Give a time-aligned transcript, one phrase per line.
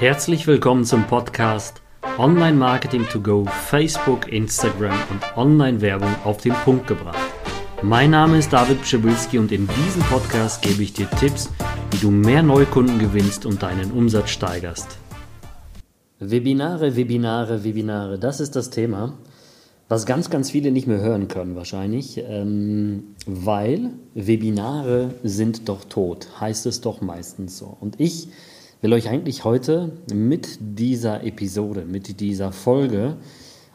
[0.00, 1.82] Herzlich willkommen zum Podcast
[2.16, 7.18] Online Marketing to Go, Facebook, Instagram und Online-Werbung auf den Punkt gebracht.
[7.82, 11.50] Mein Name ist David Pschibilski und in diesem Podcast gebe ich dir Tipps,
[11.90, 14.96] wie du mehr Neukunden gewinnst und deinen Umsatz steigerst.
[16.18, 19.18] Webinare, Webinare, Webinare, das ist das Thema,
[19.90, 26.28] was ganz, ganz viele nicht mehr hören können wahrscheinlich, ähm, weil Webinare sind doch tot,
[26.40, 27.76] heißt es doch meistens so.
[27.78, 28.28] Und ich
[28.80, 33.16] will euch eigentlich heute mit dieser Episode, mit dieser Folge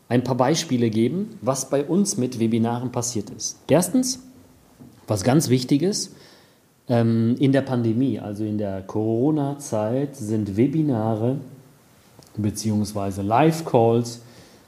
[0.10, 3.58] ein paar Beispiele geben, was bei uns mit Webinaren passiert ist.
[3.68, 4.20] Erstens,
[5.08, 6.16] was ganz wichtig ist,
[6.88, 11.38] ähm, in der Pandemie, also in der Corona-Zeit, sind Webinare
[12.38, 13.22] bzw.
[13.22, 14.22] Live-Calls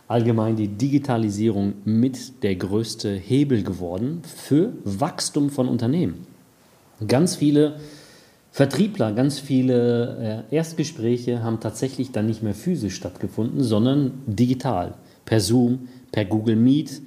[0.08, 6.26] allgemein die Digitalisierung mit der größte Hebel geworden für Wachstum von Unternehmen.
[7.05, 7.80] Ganz viele
[8.58, 15.41] Vertriebler, ganz viele äh, Erstgespräche haben tatsächlich dann nicht mehr physisch stattgefunden, sondern digital, per
[15.41, 17.04] Zoom, per Google Meet,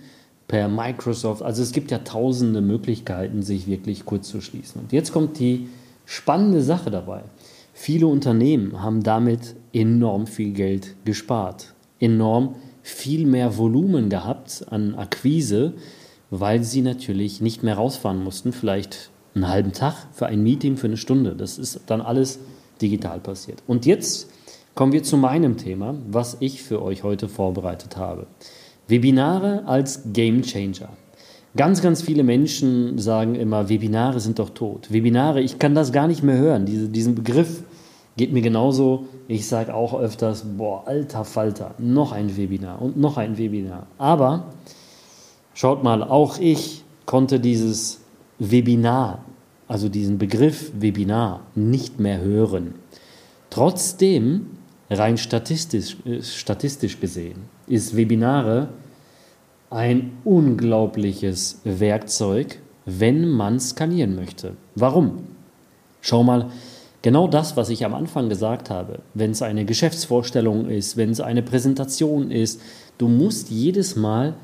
[0.46, 1.42] per Microsoft.
[1.42, 4.80] Also es gibt ja tausende Möglichkeiten, sich wirklich kurz zu schließen.
[4.82, 5.66] Und jetzt kommt die
[6.06, 7.22] spannende Sache dabei.
[7.72, 15.72] Viele Unternehmen haben damit enorm viel Geld gespart, enorm viel mehr Volumen gehabt an Akquise,
[16.30, 20.86] weil sie natürlich nicht mehr rausfahren mussten, vielleicht einen halben Tag für ein Meeting für
[20.86, 21.34] eine Stunde.
[21.36, 22.38] Das ist dann alles
[22.80, 23.62] digital passiert.
[23.66, 24.30] Und jetzt
[24.74, 28.26] kommen wir zu meinem Thema, was ich für euch heute vorbereitet habe.
[28.88, 30.88] Webinare als Game Changer.
[31.56, 34.92] Ganz, ganz viele Menschen sagen immer, Webinare sind doch tot.
[34.92, 36.64] Webinare, ich kann das gar nicht mehr hören.
[36.64, 37.64] Diese, diesen Begriff
[38.16, 39.06] geht mir genauso.
[39.26, 43.86] Ich sage auch öfters, boah, alter Falter, noch ein Webinar und noch ein Webinar.
[43.98, 44.52] Aber
[45.54, 48.00] schaut mal, auch ich konnte dieses
[48.40, 49.24] Webinar,
[49.68, 52.74] also diesen Begriff Webinar, nicht mehr hören.
[53.50, 54.46] Trotzdem,
[54.88, 58.70] rein statistisch, äh, statistisch gesehen, ist Webinare
[59.68, 64.54] ein unglaubliches Werkzeug, wenn man skalieren möchte.
[64.74, 65.26] Warum?
[66.00, 66.50] Schau mal,
[67.02, 71.20] genau das, was ich am Anfang gesagt habe, wenn es eine Geschäftsvorstellung ist, wenn es
[71.20, 72.60] eine Präsentation ist,
[72.98, 74.34] du musst jedes Mal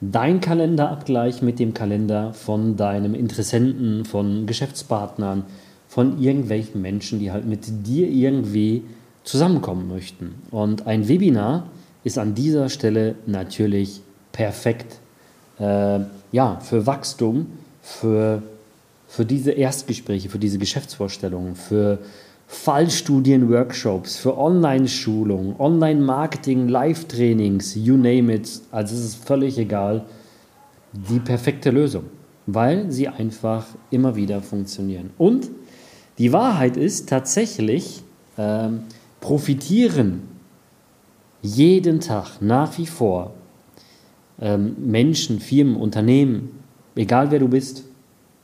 [0.00, 5.44] dein Kalenderabgleich mit dem Kalender von deinem Interessenten, von Geschäftspartnern,
[5.88, 8.82] von irgendwelchen Menschen, die halt mit dir irgendwie
[9.24, 10.34] zusammenkommen möchten.
[10.50, 11.68] Und ein Webinar
[12.04, 14.00] ist an dieser Stelle natürlich
[14.32, 14.98] perfekt
[15.58, 16.00] äh,
[16.32, 17.46] ja, für Wachstum,
[17.82, 18.42] für,
[19.08, 21.98] für diese Erstgespräche, für diese Geschäftsvorstellungen, für
[22.46, 28.60] Fallstudien, Workshops, für Online-Schulungen, Online-Marketing, Live-Trainings, you name it.
[28.70, 30.04] Also es ist völlig egal.
[30.92, 32.04] Die perfekte Lösung,
[32.46, 35.10] weil sie einfach immer wieder funktionieren.
[35.18, 35.50] Und
[36.18, 38.02] die Wahrheit ist tatsächlich,
[38.38, 38.84] ähm,
[39.20, 40.22] profitieren
[41.42, 43.34] jeden Tag nach wie vor
[44.40, 46.50] ähm, Menschen, Firmen, Unternehmen,
[46.94, 47.84] egal wer du bist,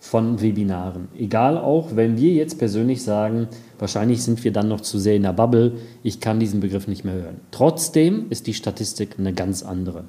[0.02, 1.06] von Webinaren.
[1.16, 3.46] Egal auch, wenn wir jetzt persönlich sagen,
[3.78, 7.04] wahrscheinlich sind wir dann noch zu sehr in der Bubble, ich kann diesen Begriff nicht
[7.04, 7.40] mehr hören.
[7.52, 10.02] Trotzdem ist die Statistik eine ganz andere.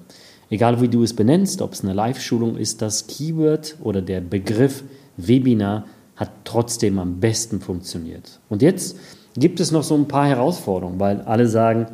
[0.50, 4.84] Egal wie du es benennst, ob es eine Live-Schulung ist, das Keyword oder der Begriff
[5.16, 8.40] Webinar hat trotzdem am besten funktioniert.
[8.50, 8.98] Und jetzt
[9.38, 11.86] gibt es noch so ein paar Herausforderungen, weil alle sagen,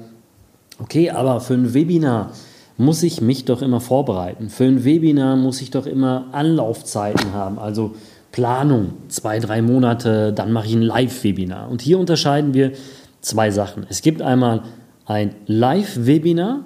[0.82, 2.32] okay, aber für ein Webinar
[2.80, 4.50] muss ich mich doch immer vorbereiten.
[4.50, 7.96] Für ein Webinar muss ich doch immer Anlaufzeiten haben, also
[8.32, 11.70] Planung, zwei, drei Monate, dann mache ich ein Live-Webinar.
[11.70, 12.72] Und hier unterscheiden wir
[13.20, 13.86] zwei Sachen.
[13.90, 14.64] Es gibt einmal
[15.06, 16.64] ein Live-Webinar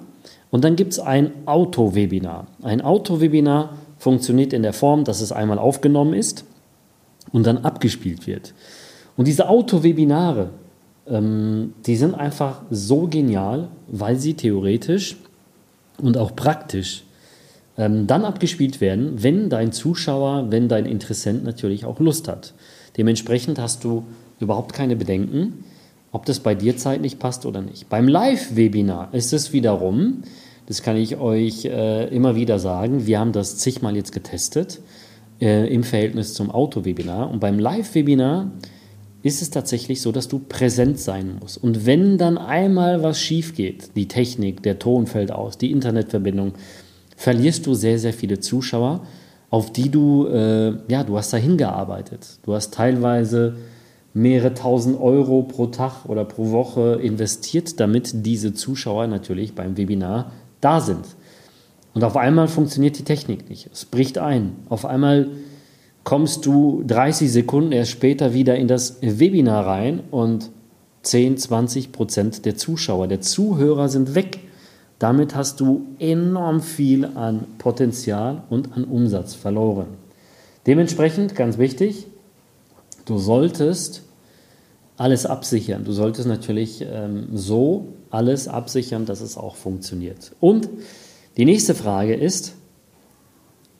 [0.50, 2.46] und dann gibt es ein Auto-Webinar.
[2.62, 6.44] Ein Auto-Webinar funktioniert in der Form, dass es einmal aufgenommen ist
[7.32, 8.54] und dann abgespielt wird.
[9.16, 10.50] Und diese Auto-Webinare,
[11.08, 15.16] ähm, die sind einfach so genial, weil sie theoretisch
[16.00, 17.04] und auch praktisch
[17.76, 22.54] ähm, dann abgespielt werden, wenn dein Zuschauer, wenn dein Interessent natürlich auch Lust hat.
[22.96, 24.04] Dementsprechend hast du
[24.40, 25.64] überhaupt keine Bedenken,
[26.12, 27.88] ob das bei dir zeitlich passt oder nicht.
[27.88, 30.22] Beim Live-Webinar ist es wiederum,
[30.66, 34.80] das kann ich euch äh, immer wieder sagen, wir haben das zigmal jetzt getestet
[35.40, 37.30] äh, im Verhältnis zum Auto-Webinar.
[37.30, 38.50] Und beim Live-Webinar
[39.24, 41.56] ist es tatsächlich so, dass du präsent sein musst.
[41.56, 46.52] Und wenn dann einmal was schief geht, die Technik, der Ton fällt aus, die Internetverbindung,
[47.16, 49.06] verlierst du sehr, sehr viele Zuschauer,
[49.48, 52.38] auf die du, äh, ja, du hast da hingearbeitet.
[52.42, 53.56] Du hast teilweise
[54.12, 60.32] mehrere tausend Euro pro Tag oder pro Woche investiert, damit diese Zuschauer natürlich beim Webinar
[60.60, 61.06] da sind.
[61.94, 63.70] Und auf einmal funktioniert die Technik nicht.
[63.72, 64.56] Es bricht ein.
[64.68, 65.28] Auf einmal
[66.04, 70.50] kommst du 30 Sekunden erst später wieder in das Webinar rein und
[71.02, 74.38] 10, 20 Prozent der Zuschauer, der Zuhörer sind weg.
[74.98, 79.88] Damit hast du enorm viel an Potenzial und an Umsatz verloren.
[80.66, 82.06] Dementsprechend, ganz wichtig,
[83.04, 84.02] du solltest
[84.96, 85.84] alles absichern.
[85.84, 90.32] Du solltest natürlich ähm, so alles absichern, dass es auch funktioniert.
[90.40, 90.68] Und
[91.36, 92.54] die nächste Frage ist,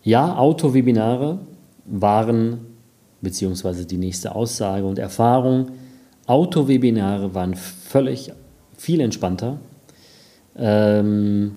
[0.03, 1.39] ja, Auto-Webinare
[1.87, 2.61] waren,
[3.21, 5.73] beziehungsweise die nächste Aussage und Erfahrung,
[6.27, 8.33] Auto-Webinare waren völlig
[8.77, 9.59] viel entspannter,
[10.57, 11.57] ähm,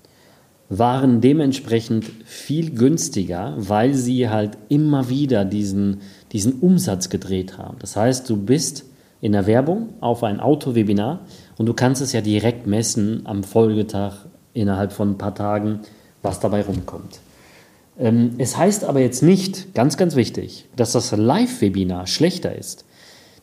[0.68, 6.02] waren dementsprechend viel günstiger, weil sie halt immer wieder diesen,
[6.32, 7.76] diesen Umsatz gedreht haben.
[7.78, 8.84] Das heißt, du bist
[9.20, 11.20] in der Werbung auf ein Auto-Webinar
[11.56, 15.80] und du kannst es ja direkt messen am Folgetag innerhalb von ein paar Tagen,
[16.22, 17.20] was dabei rumkommt.
[17.98, 22.84] Ähm, es heißt aber jetzt nicht, ganz, ganz wichtig, dass das Live-Webinar schlechter ist.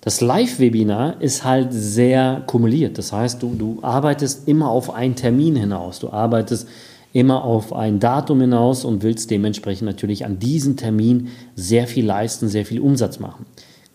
[0.01, 2.97] Das Live-Webinar ist halt sehr kumuliert.
[2.97, 5.99] Das heißt, du, du arbeitest immer auf einen Termin hinaus.
[5.99, 6.67] Du arbeitest
[7.11, 12.49] immer auf ein Datum hinaus und willst dementsprechend natürlich an diesem Termin sehr viel leisten,
[12.49, 13.45] sehr viel Umsatz machen.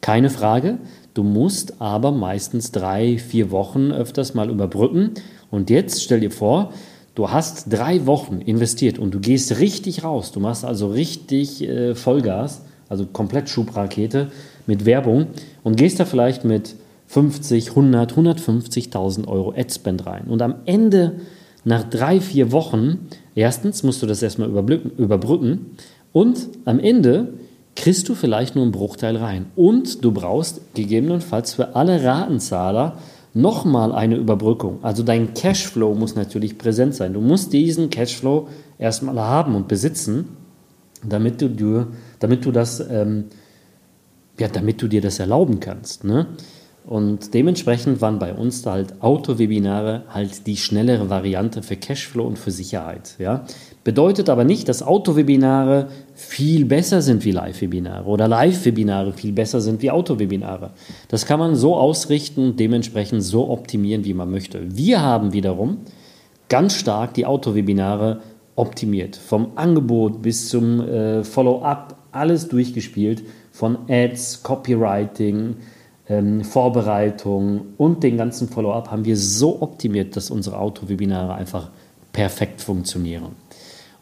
[0.00, 0.78] Keine Frage.
[1.14, 5.12] Du musst aber meistens drei, vier Wochen öfters mal überbrücken.
[5.50, 6.72] Und jetzt stell dir vor,
[7.14, 10.32] du hast drei Wochen investiert und du gehst richtig raus.
[10.32, 14.30] Du machst also richtig äh, Vollgas, also komplett Schubrakete
[14.66, 15.26] mit Werbung
[15.62, 16.74] und gehst da vielleicht mit
[17.08, 20.24] 50, 100, 150.000 Euro Adspend rein.
[20.28, 21.20] Und am Ende,
[21.64, 25.76] nach drei, vier Wochen, erstens musst du das erstmal überbrücken
[26.12, 27.32] und am Ende
[27.76, 29.46] kriegst du vielleicht nur einen Bruchteil rein.
[29.56, 32.98] Und du brauchst gegebenenfalls für alle Ratenzahler
[33.34, 34.82] nochmal eine Überbrückung.
[34.82, 37.12] Also dein Cashflow muss natürlich präsent sein.
[37.12, 38.48] Du musst diesen Cashflow
[38.78, 40.36] erstmal haben und besitzen,
[41.04, 41.86] damit du,
[42.18, 43.26] damit du das, ähm,
[44.38, 46.04] ja, damit du dir das erlauben kannst.
[46.04, 46.26] Ne?
[46.86, 52.38] Und dementsprechend waren bei uns da halt Auto-Webinare halt die schnellere Variante für Cashflow und
[52.38, 53.16] für Sicherheit.
[53.18, 53.44] Ja?
[53.84, 59.82] Bedeutet aber nicht, dass Auto-Webinare viel besser sind wie Live-Webinare oder Live-Webinare viel besser sind
[59.82, 60.70] wie Auto-Webinare.
[61.08, 64.60] Das kann man so ausrichten und dementsprechend so optimieren, wie man möchte.
[64.76, 65.78] Wir haben wiederum
[66.48, 68.20] ganz stark die Auto-Webinare
[68.56, 69.16] optimiert.
[69.16, 73.22] Vom Angebot bis zum äh, Follow-up, alles durchgespielt.
[73.52, 75.56] Von Ads, Copywriting,
[76.10, 81.70] ähm, Vorbereitung und den ganzen Follow-up haben wir so optimiert, dass unsere Auto-Webinare einfach
[82.12, 83.36] perfekt funktionieren.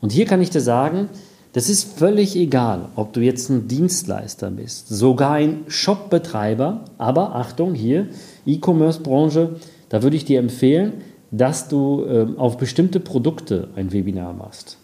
[0.01, 1.11] Und hier kann ich dir sagen,
[1.53, 7.75] das ist völlig egal, ob du jetzt ein Dienstleister bist, sogar ein Shopbetreiber, aber Achtung
[7.75, 8.07] hier,
[8.47, 9.57] E-Commerce-Branche,
[9.89, 14.79] da würde ich dir empfehlen, dass du äh, auf bestimmte Produkte ein Webinar machst.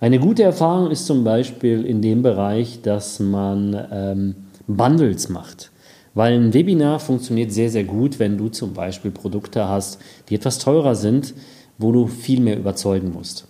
[0.00, 4.34] Eine gute Erfahrung ist zum Beispiel in dem Bereich, dass man ähm,
[4.66, 5.71] Bundles macht.
[6.14, 9.98] Weil ein Webinar funktioniert sehr, sehr gut, wenn du zum Beispiel Produkte hast,
[10.28, 11.34] die etwas teurer sind,
[11.78, 13.46] wo du viel mehr überzeugen musst.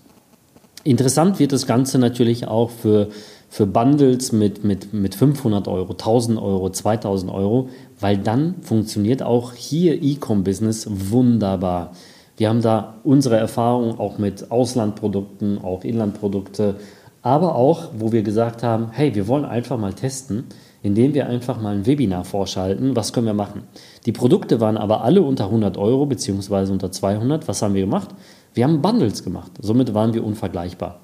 [0.85, 3.09] Interessant wird das Ganze natürlich auch für,
[3.49, 7.69] für Bundles mit, mit, mit 500 Euro, 1000 Euro, 2000 Euro,
[8.01, 11.93] weil dann funktioniert auch hier E-Com-Business wunderbar.
[12.37, 16.77] Wir haben da unsere Erfahrung auch mit Auslandprodukten, auch Inlandprodukte,
[17.21, 20.45] aber auch, wo wir gesagt haben, hey, wir wollen einfach mal testen,
[20.83, 22.97] indem wir einfach mal ein Webinar vorschalten.
[22.97, 23.63] Was können wir machen?
[24.05, 27.47] Die Produkte waren aber alle unter 100 Euro beziehungsweise unter 200.
[27.49, 28.11] Was haben wir gemacht?
[28.55, 29.53] Wir haben Bundles gemacht.
[29.61, 31.01] Somit waren wir unvergleichbar.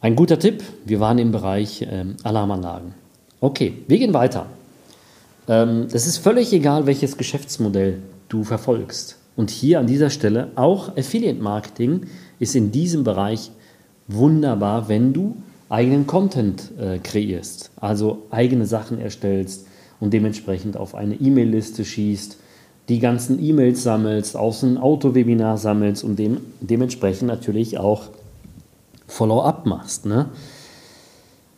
[0.00, 2.94] Ein guter Tipp, wir waren im Bereich ähm, Alarmanlagen.
[3.40, 4.46] Okay, wir gehen weiter.
[5.48, 9.16] Ähm, es ist völlig egal, welches Geschäftsmodell du verfolgst.
[9.36, 12.06] Und hier an dieser Stelle auch Affiliate Marketing
[12.38, 13.50] ist in diesem Bereich
[14.08, 15.36] wunderbar, wenn du
[15.68, 19.66] eigenen Content äh, kreierst, also eigene Sachen erstellst
[20.00, 22.38] und dementsprechend auf eine E-Mail-Liste schießt,
[22.88, 28.04] die ganzen E-Mails sammelst, aus einem Auto-Webinar sammelst und dem, dementsprechend natürlich auch
[29.08, 30.06] Follow-up machst.
[30.06, 30.26] Ne?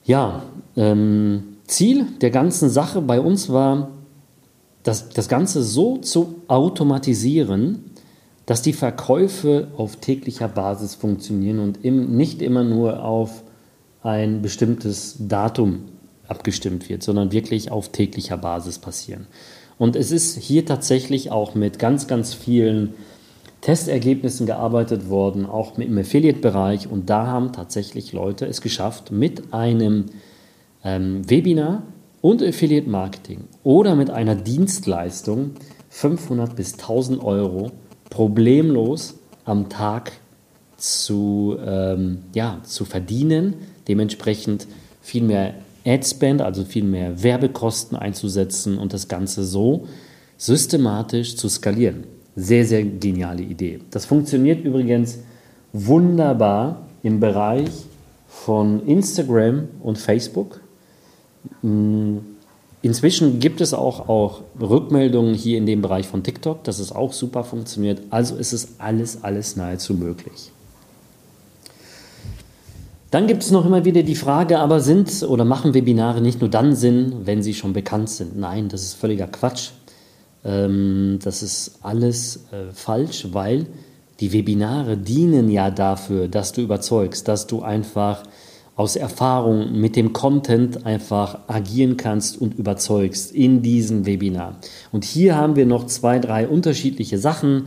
[0.05, 0.43] Ja,
[0.77, 3.91] ähm, Ziel der ganzen Sache bei uns war,
[4.83, 7.85] das, das Ganze so zu automatisieren,
[8.47, 13.43] dass die Verkäufe auf täglicher Basis funktionieren und im, nicht immer nur auf
[14.03, 15.85] ein bestimmtes Datum
[16.29, 19.27] abgestimmt wird, sondern wirklich auf täglicher Basis passieren.
[19.79, 22.95] Und es ist hier tatsächlich auch mit ganz, ganz vielen
[23.61, 26.89] Testergebnissen gearbeitet worden, auch im Affiliate-Bereich.
[26.91, 30.07] Und da haben tatsächlich Leute es geschafft, mit einem
[30.85, 31.83] ähm, Webinar
[32.21, 35.53] und Affiliate-Marketing oder mit einer Dienstleistung
[35.91, 37.73] 500 bis 1000 Euro
[38.11, 39.15] problemlos
[39.45, 40.13] am Tag
[40.77, 43.55] zu, ähm, ja, zu verdienen,
[43.89, 44.67] dementsprechend
[45.01, 45.55] viel mehr
[45.87, 49.87] Adspend, also viel mehr Werbekosten einzusetzen und das Ganze so
[50.37, 52.05] systematisch zu skalieren.
[52.37, 53.81] Sehr, sehr geniale Idee.
[53.91, 55.19] Das funktioniert übrigens
[55.73, 57.71] wunderbar im Bereich
[58.29, 60.61] von Instagram und Facebook.
[61.63, 62.19] Mm,
[62.83, 67.13] inzwischen gibt es auch, auch Rückmeldungen hier in dem Bereich von TikTok, dass es auch
[67.13, 68.03] super funktioniert.
[68.11, 70.53] Also ist es alles, alles nahezu möglich.
[73.11, 76.51] Dann gibt es noch immer wieder die Frage, aber sind oder machen Webinare nicht nur
[76.51, 78.39] dann Sinn, wenn sie schon bekannt sind?
[78.39, 79.71] Nein, das ist völliger Quatsch.
[80.45, 83.67] Ähm, das ist alles äh, falsch, weil
[84.21, 88.25] die Webinare dienen ja dafür, dass du überzeugst, dass du einfach
[88.77, 94.57] aus Erfahrung mit dem Content einfach agieren kannst und überzeugst in diesem Webinar.
[94.93, 97.65] Und hier haben wir noch zwei, drei unterschiedliche Sachen,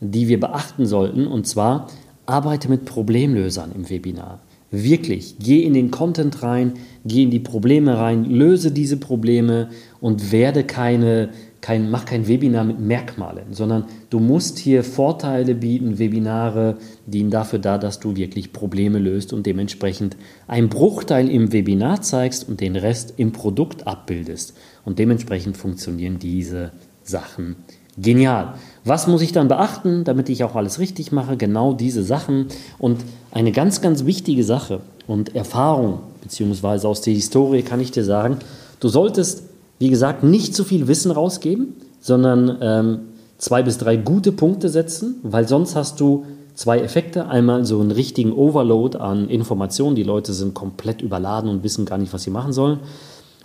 [0.00, 1.26] die wir beachten sollten.
[1.26, 1.88] Und zwar
[2.26, 4.40] arbeite mit Problemlösern im Webinar.
[4.74, 6.72] Wirklich, geh in den Content rein,
[7.04, 9.68] geh in die Probleme rein, löse diese Probleme
[10.00, 11.28] und werde keine,
[11.60, 15.98] kein, mach kein Webinar mit Merkmalen, sondern du musst hier Vorteile bieten.
[15.98, 22.00] Webinare dienen dafür da, dass du wirklich Probleme löst und dementsprechend einen Bruchteil im Webinar
[22.00, 24.56] zeigst und den Rest im Produkt abbildest.
[24.86, 27.56] Und dementsprechend funktionieren diese Sachen
[27.98, 28.54] Genial.
[28.84, 31.36] Was muss ich dann beachten, damit ich auch alles richtig mache?
[31.36, 32.46] Genau diese Sachen.
[32.78, 32.98] Und
[33.30, 38.38] eine ganz, ganz wichtige Sache und Erfahrung, beziehungsweise aus der Historie kann ich dir sagen,
[38.80, 39.44] du solltest,
[39.78, 42.98] wie gesagt, nicht zu viel Wissen rausgeben, sondern ähm,
[43.38, 46.24] zwei bis drei gute Punkte setzen, weil sonst hast du
[46.54, 47.28] zwei Effekte.
[47.28, 49.96] Einmal so einen richtigen Overload an Informationen.
[49.96, 52.80] Die Leute sind komplett überladen und wissen gar nicht, was sie machen sollen.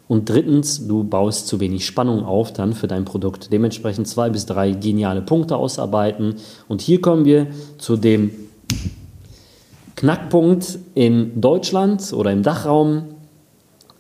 [0.07, 3.51] Und drittens, du baust zu wenig Spannung auf dann für dein Produkt.
[3.51, 6.35] Dementsprechend zwei bis drei geniale Punkte ausarbeiten.
[6.67, 7.47] Und hier kommen wir
[7.77, 8.31] zu dem
[9.97, 13.03] Knackpunkt in Deutschland oder im Dachraum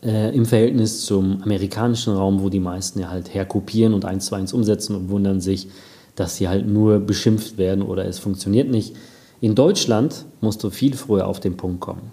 [0.03, 4.35] äh, im Verhältnis zum amerikanischen Raum, wo die meisten ja halt herkopieren und eins zu
[4.35, 5.67] eins umsetzen und wundern sich,
[6.15, 8.95] dass sie halt nur beschimpft werden oder es funktioniert nicht.
[9.41, 12.11] In Deutschland musst du viel früher auf den Punkt kommen.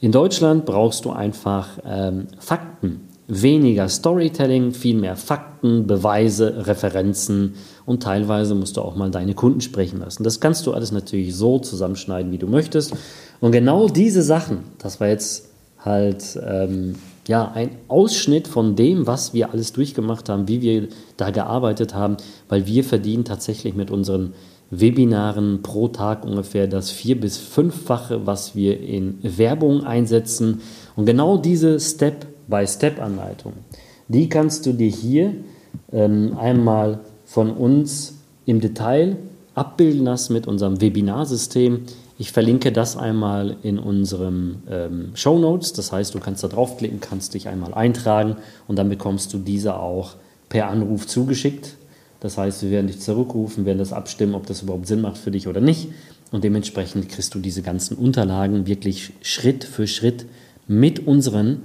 [0.00, 7.54] In Deutschland brauchst du einfach ähm, Fakten weniger Storytelling, viel mehr Fakten, Beweise, Referenzen
[7.86, 10.24] und teilweise musst du auch mal deine Kunden sprechen lassen.
[10.24, 12.94] Das kannst du alles natürlich so zusammenschneiden, wie du möchtest.
[13.40, 16.96] Und genau diese Sachen, das war jetzt halt ähm,
[17.28, 22.16] ja, ein Ausschnitt von dem, was wir alles durchgemacht haben, wie wir da gearbeitet haben,
[22.48, 24.34] weil wir verdienen tatsächlich mit unseren
[24.70, 30.62] Webinaren pro Tag ungefähr das vier- bis fünffache, was wir in Werbung einsetzen.
[30.96, 33.54] Und genau diese Step Step-by-Step-Anleitung.
[34.08, 35.34] Die kannst du dir hier
[35.92, 39.16] ähm, einmal von uns im Detail
[39.54, 41.82] abbilden lassen mit unserem Webinarsystem.
[42.18, 45.72] Ich verlinke das einmal in unseren ähm, Show Notes.
[45.72, 48.36] Das heißt, du kannst da draufklicken, kannst dich einmal eintragen
[48.68, 50.14] und dann bekommst du diese auch
[50.48, 51.74] per Anruf zugeschickt.
[52.20, 55.30] Das heißt, wir werden dich zurückrufen, werden das abstimmen, ob das überhaupt Sinn macht für
[55.30, 55.88] dich oder nicht.
[56.30, 60.26] Und dementsprechend kriegst du diese ganzen Unterlagen wirklich Schritt für Schritt
[60.68, 61.62] mit unseren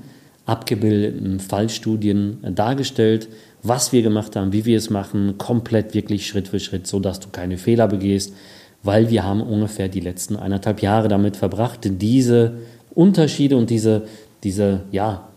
[0.48, 3.27] abgebildeten Fallstudien dargestellt,
[3.63, 7.20] was wir gemacht haben, wie wir es machen, komplett wirklich Schritt für Schritt, so dass
[7.20, 8.34] du keine Fehler begehst,
[8.82, 12.54] weil wir haben ungefähr die letzten eineinhalb Jahre damit verbracht, diese
[12.96, 14.04] Unterschiede und diese,
[14.44, 15.27] diese, ja,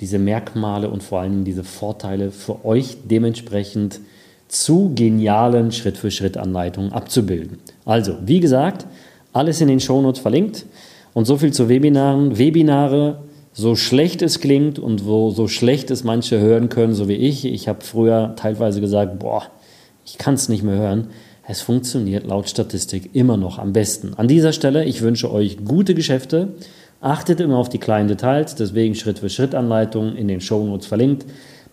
[0.00, 4.00] diese Merkmale und vor allem diese Vorteile für euch dementsprechend
[4.48, 7.58] zu genialen Schritt-für-Schritt-Anleitungen abzubilden.
[7.84, 8.86] Also, wie gesagt,
[9.32, 10.66] alles in den Shownotes verlinkt.
[11.14, 12.38] Und so viel zu Webinaren.
[12.38, 13.20] Webinare
[13.58, 17.46] so schlecht es klingt und wo so schlecht es manche hören können, so wie ich.
[17.46, 19.44] Ich habe früher teilweise gesagt, boah,
[20.04, 21.08] ich kann es nicht mehr hören.
[21.48, 24.12] Es funktioniert laut Statistik immer noch am besten.
[24.16, 26.48] An dieser Stelle, ich wünsche euch gute Geschäfte.
[27.00, 31.24] Achtet immer auf die kleinen Details, deswegen Schritt für Schritt Anleitungen in den Shownotes verlinkt.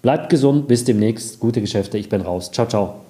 [0.01, 1.41] Bleibt gesund, bis demnächst.
[1.41, 2.49] Gute Geschäfte, ich bin raus.
[2.51, 3.02] Ciao, ciao.